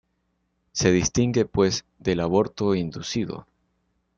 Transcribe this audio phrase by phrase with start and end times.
[0.71, 3.45] Se distingue pues del aborto inducido.